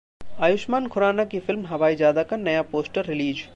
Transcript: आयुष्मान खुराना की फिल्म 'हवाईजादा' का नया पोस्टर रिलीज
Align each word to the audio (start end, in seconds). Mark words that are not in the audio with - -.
आयुष्मान 0.39 0.87
खुराना 0.87 1.25
की 1.25 1.39
फिल्म 1.39 1.65
'हवाईजादा' 1.65 2.23
का 2.23 2.37
नया 2.39 2.61
पोस्टर 2.71 3.05
रिलीज 3.05 3.43